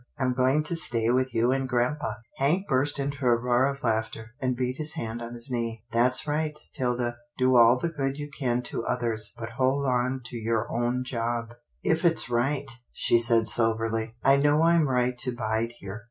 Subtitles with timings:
[0.17, 4.31] I'm going to stay with you and grampa." Hank burst into a roar of laughter,
[4.41, 7.17] and beat his hand on his knee." That's right, 'Tilda.
[7.37, 11.49] Do all the good you can to others, but hold on to your own job."
[11.83, 15.35] 50 'TILDA JANE'S ORPHANS" If it's right," she said soberly." I know I'm right to
[15.35, 15.99] bide here.